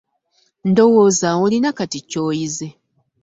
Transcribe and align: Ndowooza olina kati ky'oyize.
Ndowooza 0.69 1.29
olina 1.43 1.69
kati 1.77 1.99
ky'oyize. 2.09 2.67